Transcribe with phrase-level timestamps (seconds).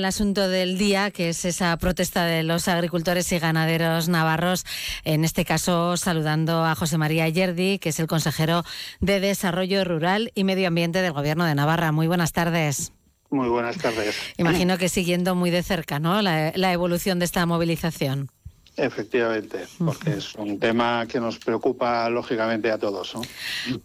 [0.00, 4.64] al asunto del día, que es esa protesta de los agricultores y ganaderos navarros,
[5.04, 8.64] en este caso saludando a José María Yerdi, que es el consejero
[9.00, 11.92] de Desarrollo Rural y Medio Ambiente del Gobierno de Navarra.
[11.92, 12.94] Muy buenas tardes.
[13.28, 14.16] Muy buenas tardes.
[14.38, 16.22] Imagino que siguiendo muy de cerca ¿no?
[16.22, 18.30] la, la evolución de esta movilización.
[18.76, 23.14] Efectivamente, porque es un tema que nos preocupa lógicamente a todos.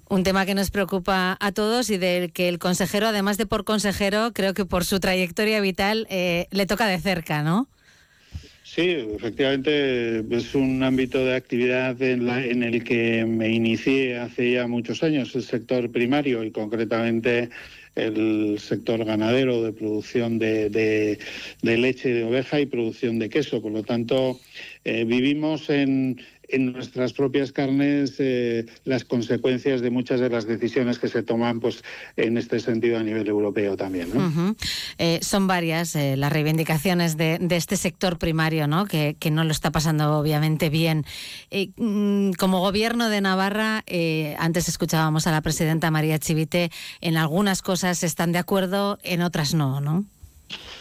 [0.09, 3.65] Un tema que nos preocupa a todos y del que el consejero, además de por
[3.65, 7.67] consejero, creo que por su trayectoria vital eh, le toca de cerca, ¿no?
[8.67, 14.65] Sí, efectivamente es un ámbito de actividad en, en, el que me inicié hace ya
[14.65, 17.51] muchos años, el sector primario y concretamente
[17.93, 21.19] el sector ganadero de producción de, de,
[21.61, 23.61] de leche de oveja y producción de queso.
[23.61, 24.39] Por lo tanto,
[24.83, 26.19] eh, vivimos en,
[26.49, 31.59] en nuestras propias carnes eh, las consecuencias de muchas de las decisiones que se toman
[31.59, 31.83] pues
[32.15, 34.09] en este sentido a nivel europeo también.
[34.97, 38.85] eh, son varias eh, las reivindicaciones de, este sector primario, ¿no?
[38.85, 41.05] Que, que, no lo está pasando obviamente bien.
[41.77, 43.83] Mm, como gobierno de Navarra,
[44.37, 46.69] antes escuchábamos a la presidenta María Chivite,
[47.01, 50.05] en algunas cosas están de acuerdo, en otras no, ¿no?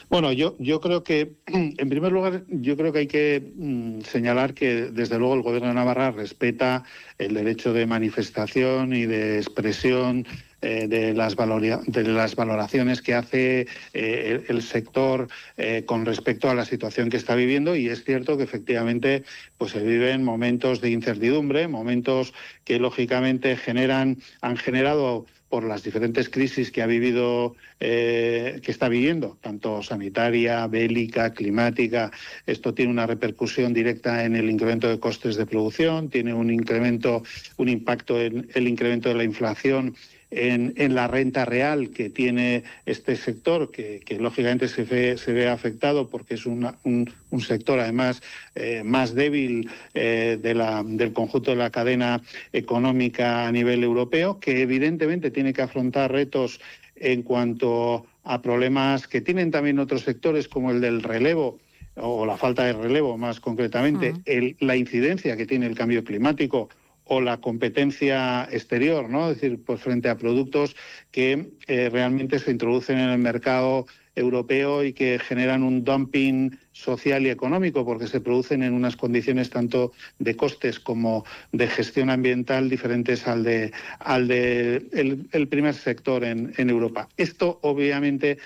[0.08, 4.54] Bueno, yo, yo creo que, en primer lugar, yo creo que hay que mm, señalar
[4.54, 6.84] que, desde luego, el Gobierno de Navarra respeta
[7.18, 10.26] el derecho de manifestación y de expresión
[10.64, 16.54] eh, de, las de, las valoraciones que hace eh, el, sector eh, con respecto a
[16.54, 17.76] la situación que está viviendo.
[17.76, 19.24] Y es cierto que efectivamente
[19.58, 22.32] pues se viven momentos de incertidumbre, momentos
[22.64, 28.88] que lógicamente generan, han generado por las diferentes crisis que ha vivido, eh, que está
[28.88, 32.10] viviendo, tanto sanitaria, bélica, climática.
[32.44, 37.22] Esto tiene una repercusión directa en el incremento de costes de producción, tiene un incremento,
[37.56, 39.94] un impacto en el incremento de la inflación
[40.34, 45.32] en, en, la renta real que tiene este sector, que, que lógicamente se ve, se
[45.32, 48.22] ve, afectado porque es una, un, un, sector además
[48.54, 52.20] eh, más débil eh, de la, del conjunto de la cadena
[52.52, 56.60] económica a nivel europeo, que evidentemente tiene que afrontar retos
[56.96, 61.58] en cuanto a problemas que tienen también otros sectores como el del relevo
[61.96, 64.22] o la falta de relevo más concretamente, uh -huh.
[64.26, 66.68] el, la incidencia que tiene el cambio climático
[67.04, 69.30] o la competencia exterior, ¿no?
[69.30, 70.74] Es decir, pues frente a productos
[71.10, 77.26] que eh, realmente se introducen en el mercado europeo y que generan un dumping social
[77.26, 82.70] y económico porque se producen en unas condiciones tanto de costes como de gestión ambiental
[82.70, 84.86] diferentes al de al de
[85.32, 87.08] el, primer sector en, en, Europa.
[87.16, 88.38] Esto obviamente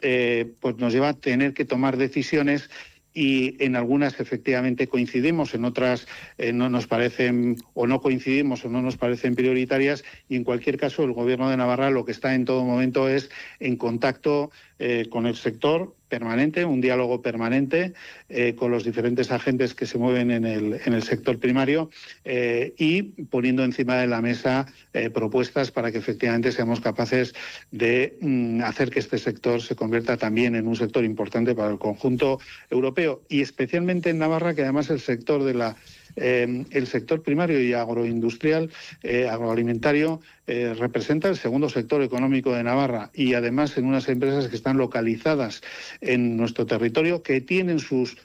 [0.00, 2.68] eh, pues nos lleva a tener que tomar decisiones
[3.14, 6.06] y en algunas efectivamente coincidimos, en otras
[6.38, 10.78] eh, no nos parecen o no coincidimos o no nos parecen prioritarias y en cualquier
[10.78, 13.30] caso el Gobierno de Navarra lo que está en todo momento es
[13.60, 14.50] en contacto
[14.84, 17.92] eh, con el sector permanente, un diálogo permanente
[18.28, 21.88] eh, con los diferentes agentes que se mueven en el, en el sector primario
[22.24, 24.66] eh, y poniendo encima de la mesa
[25.14, 27.32] propuestas para que efectivamente seamos capaces
[27.70, 31.78] de mm, hacer que este sector se convierta también en un sector importante para el
[31.78, 35.76] conjunto europeo y especialmente en Navarra, que además el sector de la
[36.16, 38.70] eh, el sector primario y agroindustrial,
[39.02, 44.48] eh, agroalimentario, eh, representa el segundo sector económico de Navarra y además en unas empresas
[44.48, 45.62] que están localizadas
[46.00, 48.16] en nuestro territorio, que tienen sus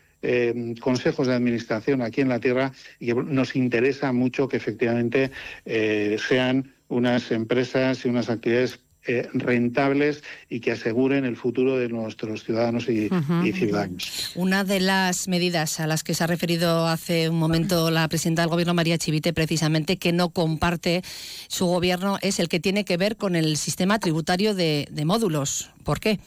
[0.82, 5.32] consejos de administración aquí en la tierra y nos interesa mucho que efectivamente
[6.18, 12.44] sean unas empresas y unas actividades eh, rentables y que aseguren el futuro de nuestros
[12.44, 13.48] ciudadanos y, uh -huh.
[13.48, 14.32] y, ciudadanos.
[14.36, 18.42] Una de las medidas a las que se ha referido hace un momento la presidenta
[18.42, 21.02] del Gobierno, María Chivite, precisamente que no comparte
[21.48, 25.72] su gobierno, es el que tiene que ver con el sistema tributario de, de módulos.
[25.84, 26.20] ¿Por qué?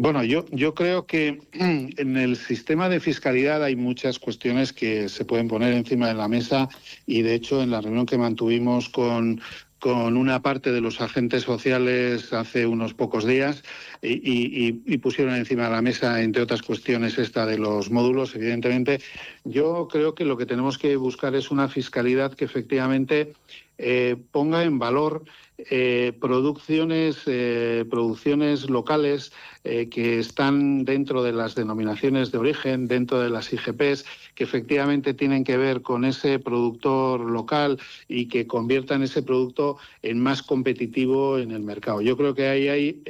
[0.00, 5.24] Bueno, yo, yo creo que en el sistema de fiscalidad hay muchas cuestiones que se
[5.24, 6.68] pueden poner encima de la mesa
[7.04, 9.40] y, de hecho, en la reunión que mantuvimos con,
[9.78, 13.62] con una parte de los agentes sociales hace unos pocos días
[14.02, 19.00] y, y, pusieron encima de la mesa, entre otras cuestiones, esta de los módulos, evidentemente.
[19.44, 23.32] Yo creo que lo que tenemos que buscar es una fiscalidad que efectivamente
[23.78, 25.24] eh, ponga en valor
[25.70, 29.32] eh, producciones, eh, producciones locales
[29.64, 34.04] eh, que están dentro de las denominaciones de origen, dentro de las IGPs,
[34.36, 40.20] que efectivamente tienen que ver con ese productor local y que conviertan ese producto en
[40.20, 42.02] más competitivo en el mercado.
[42.02, 43.02] Yo creo que ahí hay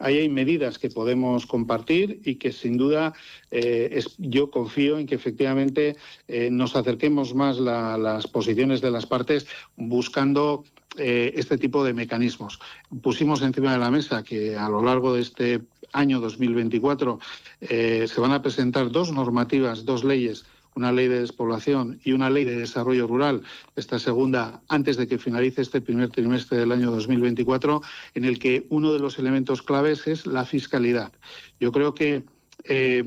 [0.00, 3.12] ahí hay medidas que podemos compartir y que sin duda
[3.50, 9.46] eh, yo confío en que efectivamente eh, nos acerquemos más las posiciones de las partes
[9.76, 10.64] buscando
[10.96, 12.58] eh, este tipo de mecanismos.
[13.02, 15.60] Pusimos encima de la mesa que a lo largo de este
[15.92, 17.18] año 2024
[17.60, 20.44] se van a presentar dos normativas, dos leyes
[20.74, 23.42] una ley de despoblación y una ley de desarrollo rural,
[23.76, 27.82] esta segunda antes de que finalice este primer trimestre del año 2024,
[28.14, 31.12] en el que uno de los elementos claves es la fiscalidad.
[31.58, 32.24] Yo creo que
[32.64, 33.02] eh,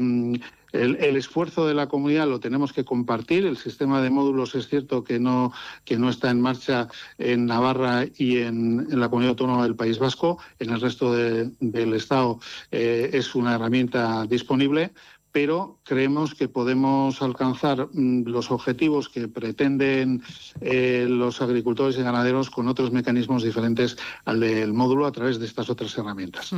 [0.74, 3.45] el, esfuerzo de la comunidad lo tenemos que compartir.
[3.45, 5.54] El sistema de módulos es cierto que no,
[5.86, 6.88] que no está en marcha
[7.19, 10.39] en Navarra y en, la comunidad autónoma del País Vasco.
[10.59, 12.39] En el resto del Estado
[12.71, 14.92] eh, es una herramienta disponible,
[15.33, 20.21] pero creemos que podemos alcanzar mm, los objetivos que pretenden
[20.62, 25.47] eh, los agricultores y ganaderos con otros mecanismos diferentes al del módulo a través de
[25.47, 26.51] estas otras herramientas.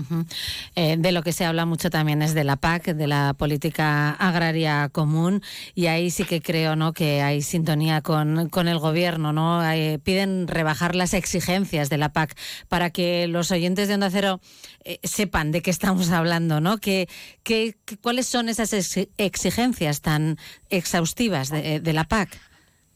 [0.76, 4.12] Eh, de lo que se habla mucho también es de la PAC, de la política
[4.12, 5.42] agraria común,
[5.74, 6.92] y ahí sí que creo ¿no?
[6.92, 9.32] que hay sintonía con, con el gobierno.
[9.32, 9.62] ¿no?
[10.04, 12.38] piden rebajar las exigencias de la PAC
[12.68, 14.42] para que los oyentes de Onda Cero
[14.84, 16.78] eh, sepan de qué estamos hablando, ¿no?
[16.78, 17.08] ¿Qué,
[17.44, 20.38] qué, cuáles son esas exigencias tan
[20.70, 22.30] exhaustivas de, la PAC?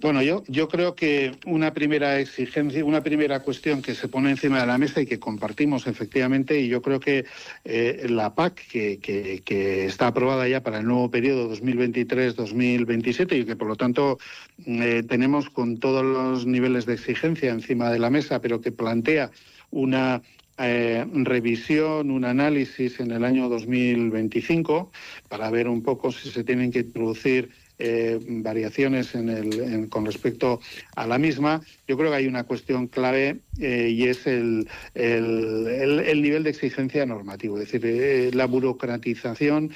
[0.01, 4.61] Bueno, yo, yo creo que una primera exigencia, una primera cuestión que se pone encima
[4.61, 7.25] de la mesa y que compartimos efectivamente, y yo creo que
[7.65, 8.99] eh, la PAC, que,
[9.43, 14.19] que, está aprobada ya para el nuevo periodo 2023-2027 y que por lo tanto
[14.65, 19.31] eh, tenemos con todos los niveles de exigencia encima de la mesa, pero que plantea
[19.69, 20.21] una
[20.59, 24.91] eh, revisión, un análisis en el año 2025
[25.29, 30.59] para ver un poco si se tienen que introducir eh, variaciones en el, con respecto
[30.97, 31.61] a la misma.
[31.87, 37.05] Yo creo que hay una cuestión clave eh, y es el, el, nivel de exigencia
[37.05, 39.71] normativo, es decir, la burocratización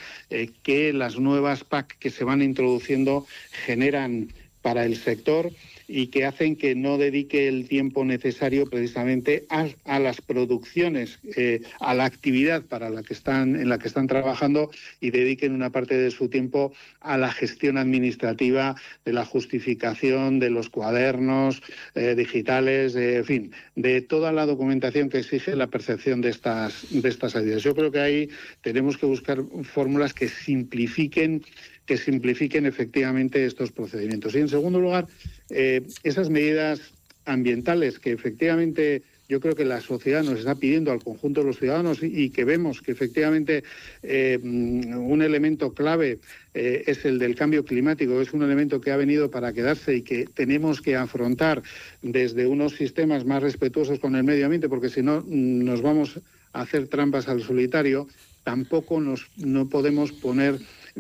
[0.64, 3.26] que las nuevas PAC que se van introduciendo
[3.66, 5.50] generan para el sector
[5.88, 11.94] y que hacen que no dedique el tiempo necesario precisamente a, las producciones, eh, a
[11.94, 15.98] la actividad para la que están, en la que están trabajando y dediquen una parte
[15.98, 18.76] de su tiempo a la gestión administrativa,
[19.06, 21.62] de la justificación de los cuadernos
[21.96, 27.10] eh, digitales, en fin, de toda la documentación que exige la percepción de estas, de
[27.10, 27.64] estas ayudas.
[27.64, 28.30] Yo creo que ahí
[28.62, 31.44] tenemos que buscar fórmulas que simplifiquen
[31.86, 34.36] que simplifiquen efectivamente estos procedimientos.
[34.36, 35.08] Y en segundo lugar,
[35.54, 36.82] eh, esas medidas
[37.26, 41.58] ambientales que efectivamente yo creo que la sociedad nos está pidiendo al conjunto de los
[41.58, 43.64] ciudadanos y, que vemos que efectivamente
[44.04, 46.20] eh, un elemento clave
[46.54, 50.02] eh, es el del cambio climático, es un elemento que ha venido para quedarse y
[50.02, 51.64] que tenemos que afrontar
[52.02, 56.20] desde unos sistemas más respetuosos con el medio ambiente, porque si no nos vamos
[56.52, 58.08] a hacer trampas al solitario,
[58.44, 60.60] tampoco nos, no podemos poner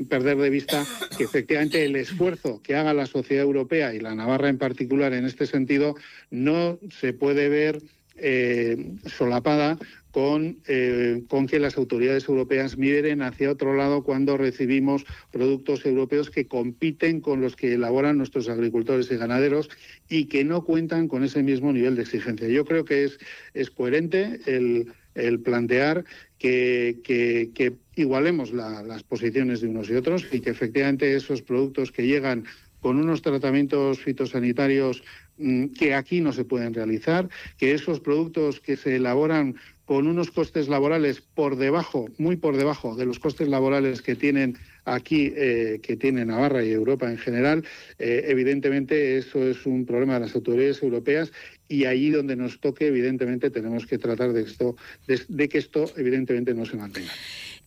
[0.09, 0.85] perder de vista
[1.17, 5.25] que efectivamente el esfuerzo que haga la sociedad europea y la Navarra en particular en
[5.25, 5.95] este sentido
[6.31, 7.81] no se puede ver
[8.15, 9.79] eh, solapada
[10.11, 16.29] con, eh, con, que las autoridades europeas miren hacia otro lado cuando recibimos productos europeos
[16.29, 19.69] que compiten con los que elaboran nuestros agricultores y ganaderos
[20.07, 22.47] y que no cuentan con ese mismo nivel de exigencia.
[22.47, 23.17] Yo creo que es,
[23.55, 24.93] es coherente el,
[25.39, 26.05] plantear
[26.37, 32.07] que, que, igualemos las posiciones de unos y otros y que efectivamente esos productos que
[32.07, 32.45] llegan
[32.79, 35.03] con unos tratamientos fitosanitarios
[35.37, 39.55] mm, que aquí no se pueden realizar, que esos productos que se elaboran
[39.85, 44.57] con unos costes laborales por debajo, muy por debajo de los costes laborales que tienen
[44.85, 47.65] aquí, eh, que tiene Navarra y Europa en general,
[47.99, 51.31] eh, evidentemente eso es un problema de las autoridades europeas
[51.67, 54.75] y allí donde nos toque, evidentemente, tenemos que tratar de, esto,
[55.07, 57.11] de, que esto, evidentemente, no se mantenga.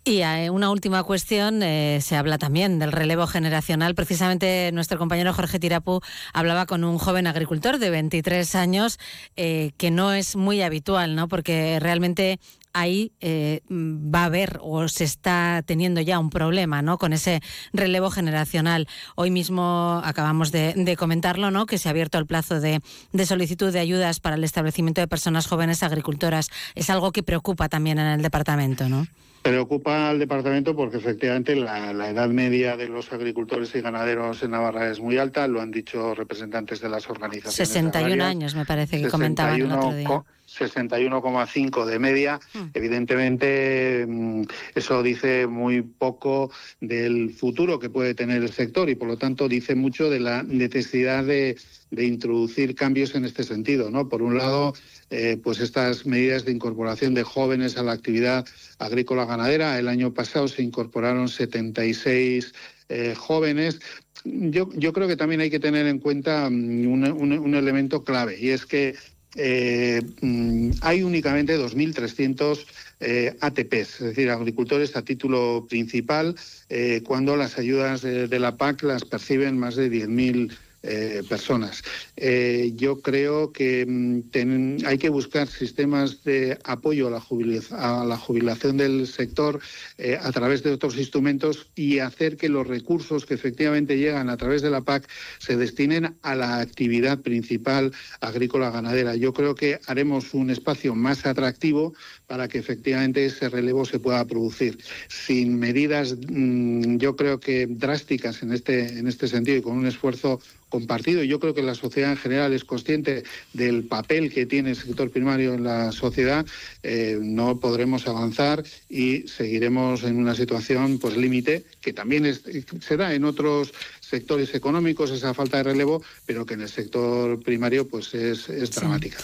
[0.09, 3.97] Y una última cuestión, eh, se habla también del relevo generacional.
[3.97, 6.01] Precisamente nuestro compañero Jorge Tirapu
[6.33, 9.01] hablaba con un joven agricultor de 23 años,
[9.35, 11.27] eh, que no es muy habitual, ¿no?
[11.27, 12.39] porque realmente
[12.73, 16.99] ahí eh, va a haber o se está teniendo ya un problema ¿no?
[16.99, 17.41] con ese
[17.73, 18.87] relevo generacional.
[19.17, 21.67] Hoy mismo acabamos de, comentarlo, ¿no?
[21.67, 22.81] que se ha abierto el plazo de,
[23.25, 26.49] solicitud de ayudas para el establecimiento de personas jóvenes agricultoras.
[26.77, 29.09] Es algo que preocupa también en el departamento, ¿no?
[29.49, 34.91] Preocupa al departamento porque efectivamente la, edad media de los agricultores y ganaderos en Navarra
[34.91, 37.55] es muy alta, lo han dicho representantes de las organizaciones.
[37.55, 42.41] 61 años me parece que comentaban el otro día 61,5 de media.
[42.55, 42.59] Mm.
[42.75, 44.43] Evidentemente, mm,
[44.75, 46.50] eso dice muy poco
[46.81, 50.43] del futuro que puede tener el sector y, por lo tanto, dice mucho de la
[50.43, 51.57] necesidad de,
[51.90, 53.90] introducir cambios en este sentido.
[53.90, 54.09] ¿no?
[54.09, 54.75] Por un lado,
[55.11, 58.47] eh, pues estas medidas de incorporación de jóvenes a la actividad
[58.78, 59.78] agrícola ganadera.
[59.78, 62.55] El año pasado se incorporaron 76
[62.88, 63.81] eh, jóvenes.
[64.25, 68.50] Yo, yo, creo que también hay que tener en cuenta mm, un elemento clave y
[68.50, 68.97] es que
[69.38, 72.64] eh, mm, hay únicamente 2.300
[73.00, 76.35] eh, ATPs, es decir, agricultores a título principal,
[76.71, 81.83] eh, cuando las ayudas de, de, la PAC las perciben más de 10.000 eh, personas.
[82.16, 89.07] Eh, yo creo que mm, hay que buscar sistemas de apoyo a la, jubilación del
[89.07, 89.61] sector
[89.99, 94.37] eh, a través de otros instrumentos y hacer que los recursos que efectivamente llegan a
[94.37, 99.16] través de la PAC se destinen a la actividad principal agrícola ganadera.
[99.16, 101.95] Yo creo que haremos un espacio más atractivo
[102.26, 104.78] para que efectivamente ese relevo se pueda producir.
[105.09, 109.87] Sin medidas, mm, yo creo que drásticas en este, en este sentido y con un
[109.87, 110.40] esfuerzo
[110.76, 111.23] compartido.
[111.23, 115.11] Yo creo que la sociedad en general es consciente del papel que tiene el sector
[115.11, 116.45] primario en la sociedad.
[116.83, 123.14] Eh, no podremos avanzar y seguiremos en una situación pues límite que también se da
[123.14, 128.12] en otros sectores económicos esa falta de relevo, pero que en el sector primario pues
[128.12, 129.16] es, dramática.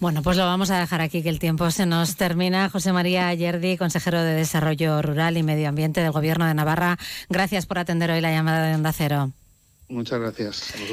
[0.00, 2.68] Bueno, pues lo vamos a dejar aquí que el tiempo se nos termina.
[2.68, 6.98] José María Ayerdi, consejero de Desarrollo Rural y Medio Ambiente del Gobierno de Navarra,
[7.30, 9.30] gracias por atender hoy la llamada de Onda Cero.
[9.88, 10.90] Muchas gracias a vosotros.